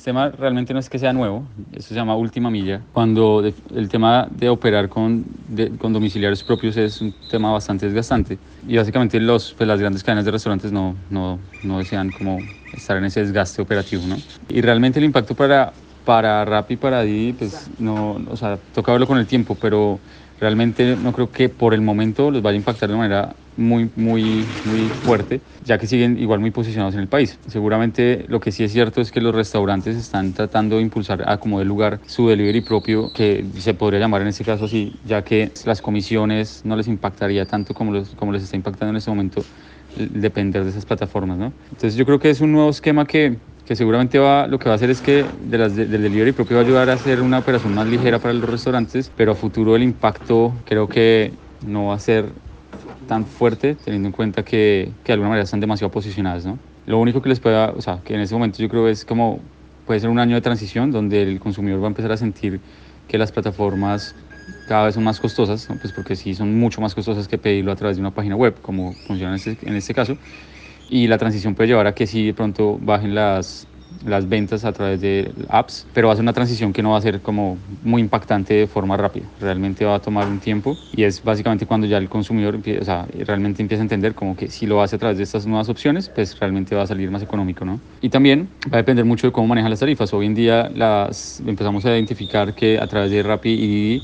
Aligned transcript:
El 0.00 0.04
tema 0.04 0.30
realmente 0.30 0.72
no 0.72 0.80
es 0.80 0.88
que 0.88 0.98
sea 0.98 1.12
nuevo, 1.12 1.42
eso 1.74 1.88
se 1.88 1.94
llama 1.94 2.16
última 2.16 2.50
milla. 2.50 2.80
Cuando 2.94 3.44
el 3.44 3.88
tema 3.90 4.26
de 4.30 4.48
operar 4.48 4.88
con, 4.88 5.26
con 5.78 5.92
domiciliarios 5.92 6.42
propios 6.42 6.78
es 6.78 7.02
un 7.02 7.12
tema 7.28 7.52
bastante 7.52 7.84
desgastante 7.84 8.38
y 8.66 8.78
básicamente 8.78 9.20
los, 9.20 9.52
pues 9.52 9.68
las 9.68 9.78
grandes 9.78 10.02
cadenas 10.02 10.24
de 10.24 10.30
restaurantes 10.30 10.72
no, 10.72 10.96
no, 11.10 11.38
no 11.62 11.78
desean 11.78 12.08
como 12.08 12.42
estar 12.74 12.96
en 12.96 13.04
ese 13.04 13.20
desgaste 13.20 13.60
operativo. 13.60 14.02
¿no? 14.06 14.16
Y 14.48 14.62
realmente 14.62 14.98
el 14.98 15.04
impacto 15.04 15.34
para, 15.34 15.70
para 16.06 16.46
Rappi 16.46 16.76
para 16.76 17.02
Didi, 17.02 17.34
pues 17.34 17.68
no, 17.78 18.18
o 18.30 18.36
sea, 18.38 18.58
toca 18.74 18.92
verlo 18.92 19.06
con 19.06 19.18
el 19.18 19.26
tiempo, 19.26 19.54
pero 19.60 20.00
realmente 20.40 20.96
no 20.96 21.12
creo 21.12 21.30
que 21.30 21.50
por 21.50 21.74
el 21.74 21.82
momento 21.82 22.30
los 22.30 22.40
vaya 22.40 22.54
a 22.54 22.56
impactar 22.56 22.88
de 22.88 22.96
manera 22.96 23.34
muy, 23.60 23.90
muy, 23.94 24.46
muy 24.64 24.88
fuerte, 24.88 25.40
ya 25.64 25.78
que 25.78 25.86
siguen 25.86 26.18
igual 26.18 26.40
muy 26.40 26.50
posicionados 26.50 26.94
en 26.94 27.00
el 27.00 27.08
país. 27.08 27.38
Seguramente 27.46 28.24
lo 28.28 28.40
que 28.40 28.50
sí 28.50 28.64
es 28.64 28.72
cierto 28.72 29.00
es 29.00 29.12
que 29.12 29.20
los 29.20 29.34
restaurantes 29.34 29.96
están 29.96 30.32
tratando 30.32 30.76
de 30.76 30.82
impulsar 30.82 31.28
a 31.28 31.36
como 31.36 31.58
de 31.58 31.64
lugar 31.64 32.00
su 32.06 32.28
delivery 32.28 32.62
propio, 32.62 33.12
que 33.12 33.44
se 33.58 33.74
podría 33.74 34.00
llamar 34.00 34.22
en 34.22 34.28
este 34.28 34.44
caso 34.44 34.64
así, 34.64 34.92
ya 35.04 35.22
que 35.22 35.50
las 35.64 35.82
comisiones 35.82 36.62
no 36.64 36.76
les 36.76 36.88
impactaría 36.88 37.44
tanto 37.44 37.74
como, 37.74 37.92
los, 37.92 38.10
como 38.16 38.32
les 38.32 38.42
está 38.42 38.56
impactando 38.56 38.90
en 38.90 38.96
este 38.96 39.10
momento 39.10 39.42
depender 39.96 40.64
de 40.64 40.70
esas 40.70 40.86
plataformas, 40.86 41.38
¿no? 41.38 41.52
Entonces 41.64 41.96
yo 41.96 42.06
creo 42.06 42.18
que 42.18 42.30
es 42.30 42.40
un 42.40 42.52
nuevo 42.52 42.70
esquema 42.70 43.04
que, 43.04 43.36
que 43.66 43.76
seguramente 43.76 44.18
va, 44.18 44.46
lo 44.46 44.58
que 44.58 44.68
va 44.68 44.72
a 44.72 44.76
hacer 44.76 44.90
es 44.90 45.00
que 45.00 45.24
de 45.48 45.58
las 45.58 45.74
del 45.76 45.90
delivery 45.90 46.32
propio 46.32 46.56
va 46.56 46.62
a 46.62 46.64
ayudar 46.64 46.90
a 46.90 46.94
hacer 46.94 47.20
una 47.20 47.38
operación 47.38 47.74
más 47.74 47.86
ligera 47.86 48.18
para 48.18 48.34
los 48.34 48.48
restaurantes, 48.48 49.10
pero 49.16 49.32
a 49.32 49.34
futuro 49.34 49.76
el 49.76 49.82
impacto 49.82 50.54
creo 50.64 50.88
que 50.88 51.32
no 51.66 51.86
va 51.86 51.94
a 51.94 51.98
ser 51.98 52.26
tan 53.10 53.26
fuerte, 53.26 53.74
teniendo 53.74 54.06
en 54.06 54.12
cuenta 54.12 54.44
que, 54.44 54.88
que 55.02 55.08
de 55.08 55.14
alguna 55.14 55.30
manera 55.30 55.42
están 55.42 55.58
demasiado 55.58 55.90
posicionadas, 55.90 56.46
¿no? 56.46 56.60
Lo 56.86 56.98
único 56.98 57.20
que 57.20 57.28
les 57.28 57.40
pueda, 57.40 57.70
o 57.76 57.80
sea, 57.82 57.98
que 58.04 58.14
en 58.14 58.20
ese 58.20 58.34
momento 58.34 58.58
yo 58.62 58.68
creo 58.68 58.86
es 58.86 59.04
como, 59.04 59.40
puede 59.84 59.98
ser 59.98 60.10
un 60.10 60.20
año 60.20 60.36
de 60.36 60.40
transición 60.40 60.92
donde 60.92 61.20
el 61.20 61.40
consumidor 61.40 61.80
va 61.82 61.86
a 61.86 61.88
empezar 61.88 62.12
a 62.12 62.16
sentir 62.16 62.60
que 63.08 63.18
las 63.18 63.32
plataformas 63.32 64.14
cada 64.68 64.84
vez 64.84 64.94
son 64.94 65.02
más 65.02 65.18
costosas, 65.18 65.66
pues 65.80 65.92
porque 65.92 66.14
sí 66.14 66.36
son 66.36 66.56
mucho 66.56 66.80
más 66.80 66.94
costosas 66.94 67.26
que 67.26 67.36
pedirlo 67.36 67.72
a 67.72 67.74
través 67.74 67.96
de 67.96 68.00
una 68.00 68.12
página 68.12 68.36
web, 68.36 68.54
como 68.62 68.92
funciona 68.92 69.32
en 69.32 69.36
este, 69.36 69.58
en 69.68 69.74
este 69.74 69.92
caso, 69.92 70.16
y 70.88 71.08
la 71.08 71.18
transición 71.18 71.56
puede 71.56 71.70
llevar 71.70 71.88
a 71.88 71.96
que 71.96 72.06
sí 72.06 72.26
de 72.26 72.34
pronto 72.34 72.78
bajen 72.80 73.12
las, 73.12 73.66
las 74.06 74.28
ventas 74.28 74.64
a 74.64 74.72
través 74.72 75.00
de 75.00 75.30
apps, 75.48 75.86
pero 75.92 76.08
va 76.08 76.14
a 76.14 76.16
ser 76.16 76.22
una 76.22 76.32
transición 76.32 76.72
que 76.72 76.82
no 76.82 76.90
va 76.90 76.98
a 76.98 77.00
ser 77.00 77.20
como 77.20 77.56
muy 77.82 78.00
impactante 78.00 78.54
de 78.54 78.66
forma 78.66 78.96
rápida. 78.96 79.26
Realmente 79.40 79.84
va 79.84 79.96
a 79.96 79.98
tomar 80.00 80.26
un 80.26 80.38
tiempo 80.38 80.76
y 80.94 81.04
es 81.04 81.22
básicamente 81.22 81.66
cuando 81.66 81.86
ya 81.86 81.98
el 81.98 82.08
consumidor 82.08 82.58
o 82.80 82.84
sea, 82.84 83.06
realmente 83.26 83.62
empieza 83.62 83.82
a 83.82 83.84
entender 83.84 84.14
como 84.14 84.36
que 84.36 84.48
si 84.48 84.66
lo 84.66 84.82
hace 84.82 84.96
a 84.96 84.98
través 84.98 85.18
de 85.18 85.24
estas 85.24 85.46
nuevas 85.46 85.68
opciones, 85.68 86.08
pues 86.08 86.38
realmente 86.38 86.74
va 86.74 86.82
a 86.82 86.86
salir 86.86 87.10
más 87.10 87.22
económico, 87.22 87.64
¿no? 87.64 87.80
Y 88.00 88.08
también 88.08 88.48
va 88.72 88.74
a 88.74 88.82
depender 88.82 89.04
mucho 89.04 89.26
de 89.26 89.32
cómo 89.32 89.48
manejan 89.48 89.70
las 89.70 89.80
tarifas. 89.80 90.12
Hoy 90.12 90.26
en 90.26 90.34
día 90.34 90.70
las 90.74 91.40
empezamos 91.40 91.84
a 91.84 91.90
identificar 91.90 92.54
que 92.54 92.78
a 92.78 92.86
través 92.86 93.10
de 93.10 93.22
Rappi 93.22 93.50
y 93.50 94.02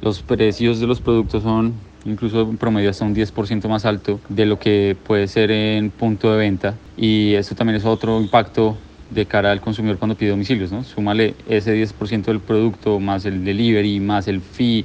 los 0.00 0.20
precios 0.22 0.80
de 0.80 0.86
los 0.86 1.00
productos 1.00 1.42
son 1.42 1.72
incluso 2.04 2.42
en 2.42 2.56
promedio 2.56 2.90
hasta 2.90 3.04
un 3.04 3.14
10% 3.14 3.68
más 3.68 3.84
alto 3.84 4.20
de 4.28 4.46
lo 4.46 4.58
que 4.58 4.96
puede 5.06 5.28
ser 5.28 5.50
en 5.50 5.90
punto 5.90 6.32
de 6.32 6.38
venta 6.38 6.74
y 6.96 7.34
eso 7.34 7.54
también 7.54 7.76
es 7.76 7.84
otro 7.84 8.20
impacto 8.20 8.76
de 9.14 9.26
cara 9.26 9.50
al 9.50 9.60
consumidor 9.60 9.98
cuando 9.98 10.16
pide 10.16 10.30
domicilios, 10.30 10.72
¿no? 10.72 10.84
Súmale 10.84 11.34
ese 11.48 11.74
10% 11.74 12.24
del 12.24 12.40
producto, 12.40 13.00
más 13.00 13.24
el 13.24 13.44
delivery, 13.44 14.00
más 14.00 14.28
el 14.28 14.40
fee, 14.40 14.84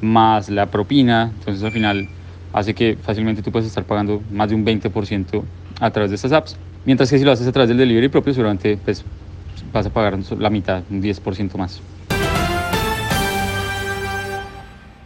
más 0.00 0.48
la 0.48 0.66
propina, 0.66 1.32
entonces 1.38 1.62
al 1.62 1.72
final 1.72 2.08
hace 2.52 2.74
que 2.74 2.96
fácilmente 3.00 3.42
tú 3.42 3.52
puedes 3.52 3.68
estar 3.68 3.84
pagando 3.84 4.22
más 4.32 4.48
de 4.48 4.54
un 4.54 4.64
20% 4.64 5.42
a 5.80 5.90
través 5.90 6.10
de 6.10 6.16
estas 6.16 6.32
apps. 6.32 6.56
Mientras 6.84 7.10
que 7.10 7.18
si 7.18 7.24
lo 7.24 7.32
haces 7.32 7.46
a 7.46 7.52
través 7.52 7.68
del 7.68 7.78
delivery 7.78 8.08
propio, 8.08 8.32
seguramente 8.32 8.78
pues, 8.84 9.04
vas 9.72 9.86
a 9.86 9.90
pagar 9.90 10.18
la 10.38 10.50
mitad, 10.50 10.82
un 10.90 11.02
10% 11.02 11.56
más. 11.56 11.80